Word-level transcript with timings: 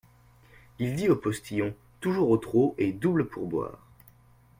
Il 0.79 0.95
dit 0.95 1.09
au 1.09 1.15
postillon: 1.15 1.75
Toujours 1.99 2.31
au 2.31 2.37
trot, 2.37 2.73
et 2.79 2.91
double 2.91 3.27
pourboire. 3.27 3.77